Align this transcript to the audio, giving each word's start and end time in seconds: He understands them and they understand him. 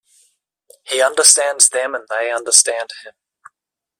He 0.81 0.99
understands 1.03 1.69
them 1.69 1.93
and 1.93 2.07
they 2.09 2.31
understand 2.31 2.89
him. 3.05 3.13